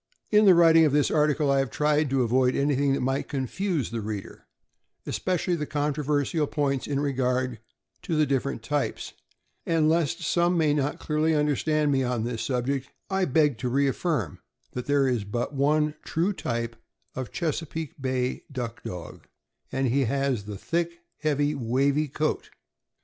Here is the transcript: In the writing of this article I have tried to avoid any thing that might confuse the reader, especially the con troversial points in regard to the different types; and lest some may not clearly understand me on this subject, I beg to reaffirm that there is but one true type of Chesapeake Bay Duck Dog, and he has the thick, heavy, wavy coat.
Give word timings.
In 0.31 0.45
the 0.45 0.55
writing 0.55 0.83
of 0.83 0.93
this 0.93 1.11
article 1.11 1.51
I 1.51 1.59
have 1.59 1.69
tried 1.69 2.09
to 2.09 2.23
avoid 2.23 2.55
any 2.55 2.75
thing 2.75 2.93
that 2.93 3.01
might 3.01 3.27
confuse 3.29 3.91
the 3.91 4.01
reader, 4.01 4.47
especially 5.05 5.55
the 5.55 5.67
con 5.67 5.93
troversial 5.93 6.49
points 6.49 6.87
in 6.87 6.99
regard 6.99 7.59
to 8.01 8.15
the 8.15 8.25
different 8.25 8.63
types; 8.63 9.13
and 9.63 9.87
lest 9.87 10.21
some 10.23 10.57
may 10.57 10.73
not 10.73 10.97
clearly 10.97 11.35
understand 11.35 11.91
me 11.91 12.01
on 12.01 12.23
this 12.23 12.41
subject, 12.41 12.89
I 13.11 13.25
beg 13.25 13.59
to 13.59 13.69
reaffirm 13.69 14.39
that 14.71 14.87
there 14.87 15.07
is 15.07 15.23
but 15.23 15.53
one 15.53 15.93
true 16.03 16.33
type 16.33 16.77
of 17.13 17.31
Chesapeake 17.31 18.01
Bay 18.01 18.41
Duck 18.51 18.81
Dog, 18.81 19.27
and 19.71 19.87
he 19.89 20.05
has 20.05 20.45
the 20.45 20.57
thick, 20.57 21.01
heavy, 21.19 21.53
wavy 21.53 22.07
coat. 22.07 22.49